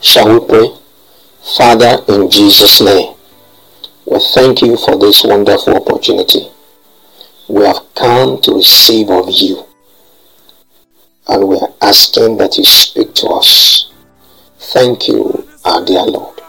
Shall 0.00 0.40
we 0.40 0.46
pray? 0.46 0.68
Father, 1.56 2.04
in 2.08 2.30
Jesus' 2.30 2.80
name, 2.80 3.14
we 4.06 4.18
thank 4.32 4.62
you 4.62 4.76
for 4.76 4.96
this 4.96 5.24
wonderful 5.24 5.74
opportunity. 5.76 6.48
We 7.48 7.64
have 7.64 7.80
come 7.96 8.40
to 8.42 8.54
receive 8.54 9.10
of 9.10 9.28
you. 9.28 9.64
And 11.26 11.48
we 11.48 11.56
are 11.56 11.74
asking 11.82 12.36
that 12.38 12.56
you 12.56 12.64
speak 12.64 13.12
to 13.16 13.26
us. 13.28 13.92
Thank 14.58 15.08
you, 15.08 15.48
our 15.64 15.84
dear 15.84 16.04
Lord. 16.04 16.40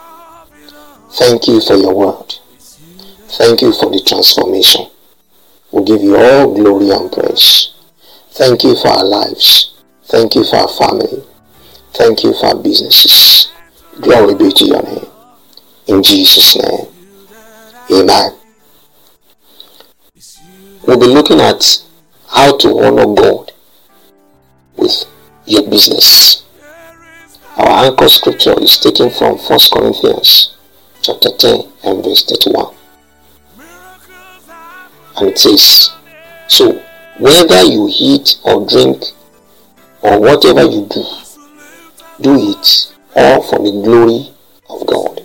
Thank 1.12 1.48
you 1.48 1.60
for 1.60 1.74
your 1.74 1.94
word. 1.94 2.34
Thank 3.30 3.62
you 3.62 3.72
for 3.72 3.90
the 3.90 4.00
transformation. 4.06 4.86
We 5.72 5.84
give 5.84 6.02
you 6.02 6.16
all 6.16 6.54
glory 6.54 6.90
and 6.90 7.10
praise. 7.10 7.74
Thank 8.30 8.62
you 8.62 8.76
for 8.76 8.88
our 8.88 9.04
lives. 9.04 9.74
Thank 10.04 10.34
you 10.36 10.44
for 10.44 10.56
our 10.56 10.68
family. 10.68 11.24
Thank 12.00 12.24
you 12.24 12.32
for 12.32 12.54
businesses. 12.62 13.52
Glory 14.00 14.34
be 14.34 14.50
to 14.50 14.64
your 14.64 14.82
name. 14.82 15.06
In 15.86 16.02
Jesus' 16.02 16.56
name. 16.56 16.86
Amen. 17.92 18.32
We'll 20.86 20.98
be 20.98 21.04
looking 21.04 21.40
at 21.40 21.62
how 22.26 22.56
to 22.56 22.68
honor 22.78 23.14
God 23.14 23.52
with 24.78 25.04
your 25.44 25.68
business. 25.68 26.46
Our 27.58 27.84
anchor 27.84 28.08
scripture 28.08 28.58
is 28.62 28.78
taken 28.78 29.10
from 29.10 29.36
1 29.36 29.58
Corinthians 29.70 30.56
chapter 31.02 31.28
10 31.36 31.60
and 31.84 32.02
verse 32.02 32.24
31. 32.24 32.74
And 35.18 35.28
it 35.28 35.38
says, 35.38 35.90
So 36.48 36.82
whether 37.18 37.62
you 37.64 37.90
eat 37.92 38.38
or 38.42 38.66
drink 38.66 39.02
or 40.00 40.18
whatever 40.18 40.62
you 40.62 40.86
do, 40.90 41.04
do 42.20 42.50
it 42.50 42.94
all 43.16 43.42
for 43.42 43.58
the 43.58 43.70
glory 43.70 44.30
of 44.68 44.86
God. 44.86 45.22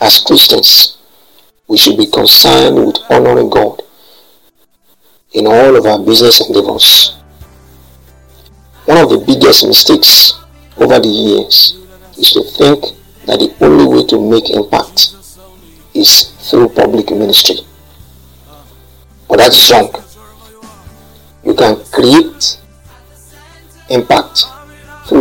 As 0.00 0.20
Christians, 0.20 0.98
we 1.66 1.76
should 1.78 1.96
be 1.96 2.06
concerned 2.06 2.76
with 2.86 2.98
honoring 3.08 3.48
God 3.48 3.82
in 5.32 5.46
all 5.46 5.76
of 5.76 5.86
our 5.86 5.98
business 6.04 6.46
endeavors. 6.46 7.16
One 8.84 8.98
of 8.98 9.10
the 9.10 9.24
biggest 9.26 9.66
mistakes 9.66 10.34
over 10.76 10.98
the 10.98 11.08
years 11.08 11.78
is 12.18 12.32
to 12.32 12.42
think 12.42 12.82
that 13.26 13.38
the 13.38 13.54
only 13.64 13.86
way 13.86 14.06
to 14.08 14.18
make 14.20 14.50
impact 14.50 15.14
is 15.94 16.32
through 16.50 16.68
public 16.70 17.10
ministry. 17.10 17.56
But 19.28 19.38
that's 19.38 19.70
wrong. 19.70 19.94
You 21.44 21.54
can 21.54 21.82
create 21.86 22.58
impact 23.88 24.44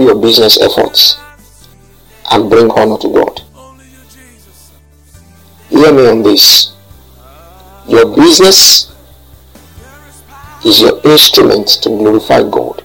through 0.02 0.14
your 0.14 0.22
business 0.22 0.60
efforts 0.62 1.20
and 2.32 2.50
bring 2.50 2.70
honor 2.72 2.98
to 2.98 3.08
God. 3.10 3.42
Hear 5.70 5.94
me 5.94 6.08
on 6.08 6.24
this. 6.24 6.76
Your 7.88 8.16
business 8.16 8.94
is 10.66 10.82
your 10.82 11.00
instrument 11.04 11.68
to 11.84 11.90
glorify 11.90 12.42
God 12.50 12.84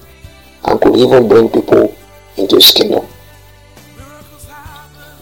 and 0.65 0.81
could 0.81 0.95
even 0.95 1.27
bring 1.27 1.49
people 1.49 1.95
into 2.37 2.55
His 2.55 2.71
kingdom. 2.71 3.05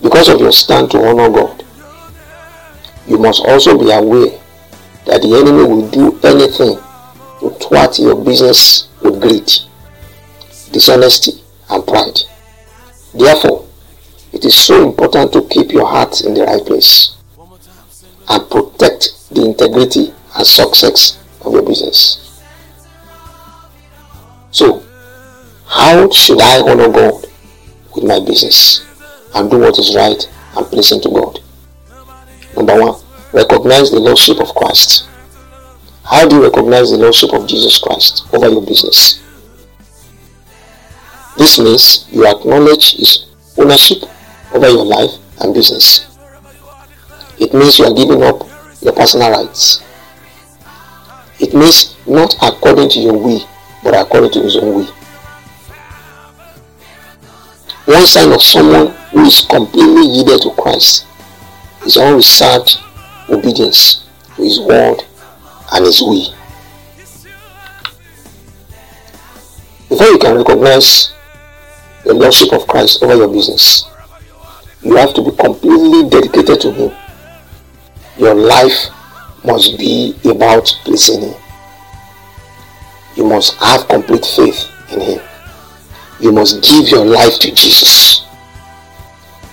Because 0.01 0.29
of 0.29 0.39
your 0.39 0.51
stand 0.51 0.91
to 0.91 0.99
honor 0.99 1.29
God, 1.29 1.63
you 3.07 3.17
must 3.17 3.41
also 3.45 3.77
be 3.77 3.91
aware 3.91 4.39
that 5.05 5.21
the 5.21 5.35
enemy 5.35 5.63
will 5.63 5.89
do 5.89 6.19
anything 6.23 6.77
to 7.39 7.49
thwart 7.59 7.97
your 7.99 8.23
business 8.23 8.89
with 9.01 9.21
greed, 9.21 9.49
dishonesty, 10.71 11.44
and 11.69 11.85
pride. 11.85 12.19
Therefore, 13.13 13.67
it 14.33 14.43
is 14.43 14.55
so 14.55 14.87
important 14.89 15.31
to 15.33 15.47
keep 15.47 15.71
your 15.71 15.87
heart 15.87 16.21
in 16.21 16.33
the 16.33 16.43
right 16.43 16.65
place 16.65 17.15
and 18.29 18.49
protect 18.49 19.29
the 19.31 19.45
integrity 19.45 20.13
and 20.35 20.45
success 20.45 21.23
of 21.41 21.53
your 21.53 21.63
business. 21.63 22.41
So, 24.51 24.83
how 25.67 26.09
should 26.11 26.41
I 26.41 26.61
honor 26.61 26.89
God 26.89 27.25
with 27.95 28.03
my 28.03 28.19
business 28.19 28.85
and 29.33 29.49
do 29.49 29.59
what 29.59 29.77
is 29.79 29.95
right 29.95 30.29
and 30.57 30.65
pleasing 30.67 31.01
to 31.01 31.09
God? 31.09 31.39
Number 32.55 32.79
one, 32.79 33.01
recognize 33.33 33.91
the 33.91 33.99
Lordship 33.99 34.39
of 34.39 34.53
Christ. 34.55 35.07
How 36.03 36.27
do 36.27 36.37
you 36.37 36.43
recognize 36.43 36.91
the 36.91 36.97
Lordship 36.97 37.33
of 37.33 37.47
Jesus 37.47 37.77
Christ 37.79 38.27
over 38.33 38.47
your 38.47 38.61
business? 38.61 39.21
This 41.37 41.59
means 41.59 42.07
you 42.11 42.25
acknowledge 42.25 42.95
His 42.95 43.25
ownership 43.57 44.03
over 44.53 44.69
your 44.69 44.85
life 44.85 45.11
and 45.41 45.53
business. 45.53 46.17
It 47.39 47.53
means 47.53 47.77
you 47.77 47.85
are 47.85 47.93
giving 47.93 48.23
up 48.23 48.43
your 48.81 48.93
personal 48.93 49.31
rights. 49.31 49.83
It 51.39 51.53
means 51.53 51.95
not 52.07 52.35
according 52.41 52.89
to 52.91 52.99
your 52.99 53.17
will, 53.17 53.47
but 53.83 53.93
according 53.93 54.31
to 54.31 54.41
His 54.41 54.55
own 54.55 54.75
will. 54.75 54.93
One 57.85 58.05
sign 58.07 58.31
of 58.31 58.41
someone 58.41 58.87
who 59.11 59.25
is 59.25 59.41
completely 59.41 60.07
yielded 60.07 60.41
to 60.43 60.51
Christ 60.51 61.05
is 61.85 61.97
unreserved 61.97 62.77
obedience 63.29 64.07
to 64.35 64.43
His 64.43 64.59
word 64.61 65.03
and 65.73 65.85
His 65.85 66.01
will. 66.01 66.33
Before 69.89 70.07
you 70.07 70.17
can 70.17 70.37
recognize 70.37 71.14
the 72.05 72.13
Lordship 72.13 72.53
of 72.53 72.67
Christ 72.67 73.01
over 73.01 73.15
your 73.15 73.27
business, 73.27 73.83
you 74.83 74.95
have 74.95 75.13
to 75.15 75.23
be 75.23 75.35
completely 75.35 76.07
dedicated 76.07 76.61
to 76.61 76.71
Him. 76.71 76.91
Your 78.17 78.35
life 78.35 78.89
must 79.43 79.77
be 79.79 80.15
about 80.23 80.65
pleasing 80.83 81.21
Him. 81.21 81.33
You 83.15 83.25
must 83.27 83.55
have 83.55 83.87
complete 83.87 84.23
faith 84.23 84.69
in 84.91 85.01
Him. 85.01 85.21
You 86.19 86.31
must 86.31 86.61
give 86.61 86.89
your 86.89 87.05
life 87.05 87.39
to 87.39 87.51
Jesus. 87.53 88.23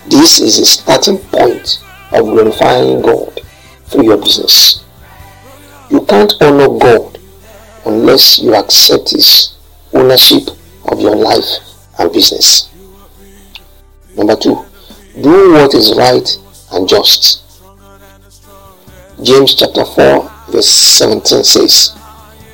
This 0.08 0.40
is 0.40 0.58
a 0.58 0.66
starting 0.66 1.18
point 1.18 1.82
of 2.12 2.26
glorifying 2.26 3.00
God 3.00 3.40
through 3.86 4.04
your 4.04 4.18
business. 4.18 4.84
You 5.90 6.04
can't 6.04 6.34
honor 6.42 6.68
God 6.78 7.18
unless 7.86 8.38
you 8.38 8.54
accept 8.54 9.10
His 9.10 9.54
ownership 9.94 10.42
of 10.84 11.00
your 11.00 11.16
life 11.16 11.71
and 11.98 12.12
business. 12.12 12.70
Number 14.16 14.36
two, 14.36 14.64
do 15.20 15.52
what 15.52 15.74
is 15.74 15.94
right 15.96 16.28
and 16.72 16.88
just. 16.88 17.42
James 19.22 19.54
chapter 19.54 19.84
4 19.84 20.30
verse 20.48 20.68
17 20.68 21.44
says, 21.44 21.96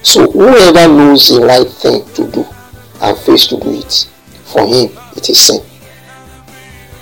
So 0.02 0.30
whoever 0.30 0.88
knows 0.88 1.28
the 1.28 1.44
right 1.44 1.66
thing 1.66 2.04
to 2.14 2.30
do 2.30 2.44
and 3.00 3.18
fails 3.18 3.46
to 3.48 3.58
do 3.58 3.72
it, 3.74 4.08
for 4.44 4.66
him 4.66 4.90
it 5.16 5.28
is 5.28 5.40
sin. 5.40 5.60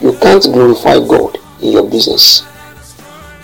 You 0.00 0.12
can't 0.18 0.42
glorify 0.42 0.94
God 1.06 1.38
in 1.62 1.72
your 1.72 1.88
business 1.88 2.44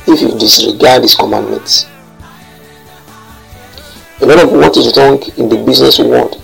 if 0.07 0.21
you 0.21 0.39
disregard 0.39 1.03
his 1.03 1.15
commandments. 1.15 1.87
A 4.21 4.27
lot 4.27 4.45
of 4.45 4.53
what 4.53 4.77
is 4.77 4.97
wrong 4.97 5.23
in 5.37 5.49
the 5.49 5.63
business 5.65 5.99
world 5.99 6.41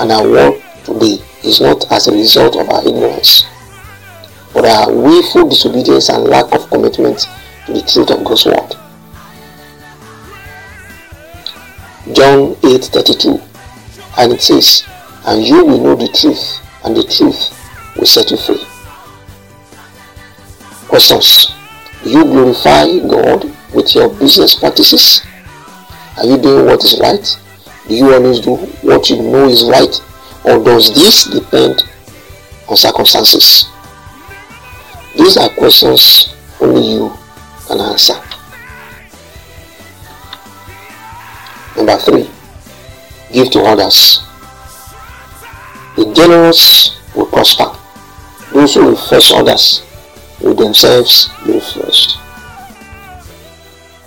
and 0.00 0.10
our 0.10 0.22
world 0.22 0.62
today 0.84 1.23
is 1.44 1.60
not 1.60 1.90
as 1.92 2.08
a 2.08 2.12
result 2.12 2.56
of 2.56 2.68
our 2.68 2.86
ignorance, 2.86 3.44
but 4.52 4.64
our 4.64 4.92
willful 4.92 5.48
disobedience 5.48 6.08
and 6.08 6.24
lack 6.24 6.52
of 6.52 6.68
commitment 6.70 7.26
to 7.66 7.72
the 7.72 7.82
truth 7.82 8.10
of 8.10 8.24
God's 8.24 8.46
word. 8.46 8.70
John 12.14 12.54
8:32 12.56 13.54
and 14.16 14.32
it 14.32 14.40
says, 14.40 14.84
And 15.26 15.44
you 15.44 15.64
will 15.64 15.80
know 15.80 15.94
the 15.96 16.08
truth, 16.08 16.60
and 16.84 16.96
the 16.96 17.02
truth 17.04 17.50
will 17.96 18.06
set 18.06 18.30
you 18.30 18.36
free. 18.36 18.64
Questions. 20.88 21.52
Do 22.02 22.10
you 22.10 22.24
glorify 22.24 22.98
God 23.08 23.44
with 23.74 23.94
your 23.94 24.08
business 24.14 24.54
practices? 24.54 25.24
Are 26.18 26.26
you 26.26 26.38
doing 26.38 26.66
what 26.66 26.84
is 26.84 27.00
right? 27.00 27.38
Do 27.88 27.94
you 27.94 28.12
always 28.12 28.40
do 28.40 28.56
what 28.82 29.10
you 29.10 29.20
know 29.22 29.48
is 29.48 29.64
right? 29.64 30.00
Or 30.44 30.62
does 30.62 30.94
this 30.94 31.24
depend 31.24 31.82
on 32.68 32.76
circumstances? 32.76 33.68
These 35.16 35.36
are 35.36 35.48
questions 35.50 36.34
only 36.60 36.86
you 36.94 37.12
can 37.66 37.80
answer. 37.80 38.14
Number 41.76 41.96
three, 41.98 42.30
give 43.32 43.50
to 43.52 43.60
others. 43.60 44.22
The 45.96 46.12
generous 46.12 47.00
will 47.14 47.26
prosper. 47.26 47.70
Those 48.52 48.74
who 48.74 48.90
refresh 48.90 49.32
others 49.32 49.82
will 50.40 50.54
themselves 50.54 51.30
be 51.46 51.54
refreshed. 51.54 52.18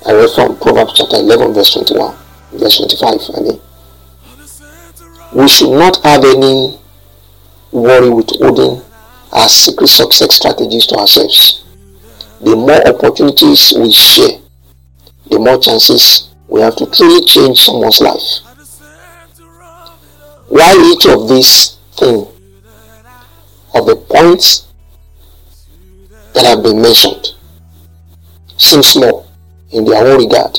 I 0.05 0.13
read 0.13 0.29
from 0.35 0.57
Proverbs 0.59 0.93
chapter 0.95 1.17
11, 1.17 1.53
verse 1.53 1.73
21, 1.73 2.15
verse 2.53 2.77
25. 2.77 3.35
I 3.35 3.39
mean, 3.41 3.56
we 5.37 5.47
should 5.47 5.69
not 5.69 6.03
have 6.03 6.25
any 6.25 6.79
worry 7.71 8.09
with 8.09 8.27
holding 8.39 8.81
our 9.31 9.47
secret 9.47 9.85
success 9.87 10.33
strategies 10.33 10.87
to 10.87 10.95
ourselves. 10.95 11.63
The 12.41 12.55
more 12.55 12.81
opportunities 12.87 13.71
we 13.77 13.91
share, 13.91 14.39
the 15.29 15.37
more 15.37 15.59
chances 15.59 16.33
we 16.47 16.61
have 16.61 16.75
to 16.77 16.87
truly 16.87 17.23
change 17.23 17.59
someone's 17.59 18.01
life. 18.01 18.23
While 20.47 20.91
each 20.91 21.05
of 21.05 21.29
these 21.29 21.77
things, 21.91 22.27
of 23.75 23.85
the 23.85 23.95
points 24.09 24.65
that 26.33 26.47
have 26.47 26.63
been 26.63 26.81
mentioned, 26.81 27.35
seem 28.57 28.81
small 28.81 29.27
in 29.69 29.85
their 29.85 30.03
own 30.03 30.17
regard, 30.17 30.57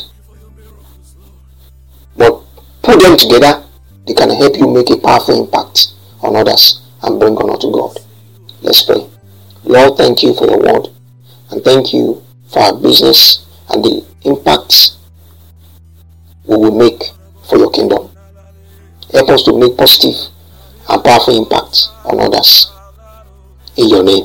but 2.16 2.44
put 2.82 3.00
them 3.02 3.16
together, 3.19 3.64
they 4.08 4.14
can 4.14 4.31
help 4.31 4.56
you 4.56 4.66
make 4.72 4.88
a 4.88 4.96
powerful 4.96 5.44
impact 5.44 5.88
on 6.22 6.34
others 6.34 6.81
and 7.02 7.20
bring 7.20 7.37
honor 7.37 7.58
to 7.58 7.70
God. 7.70 7.99
Let's 8.62 8.82
pray. 8.82 9.06
Lord, 9.64 9.99
thank 9.99 10.22
you 10.22 10.34
for 10.34 10.46
your 10.46 10.58
word 10.58 10.88
and 11.50 11.62
thank 11.62 11.93
you 11.93 12.25
for 12.50 12.60
our 12.60 12.75
business 12.81 13.46
and 13.69 13.84
the 13.84 14.02
impact 14.25 14.96
we 16.46 16.56
will 16.56 16.75
make 16.75 17.02
for 17.50 17.58
your 17.58 17.70
kingdom. 17.70 18.08
Help 19.12 19.28
us 19.28 19.43
to 19.43 19.58
make 19.58 19.76
positive 19.76 20.16
and 20.88 21.04
powerful 21.04 21.37
impact 21.37 21.88
on 22.04 22.19
others. 22.19 22.72
In 23.76 23.90
your 23.90 24.04
name. 24.04 24.25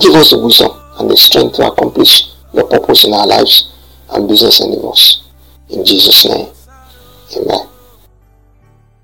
Give 0.00 0.14
us 0.14 0.30
the 0.30 0.38
wisdom 0.38 0.72
and 0.98 1.08
the 1.08 1.16
strength 1.16 1.54
to 1.56 1.66
accomplish 1.66 2.24
your 2.52 2.68
purpose 2.68 3.04
in 3.04 3.14
our 3.14 3.26
lives 3.26 3.72
and 4.10 4.26
business 4.26 4.60
endeavors. 4.60 5.22
In 5.70 5.84
Jesus' 5.84 6.26
name. 6.26 6.48
Amen. 7.36 7.61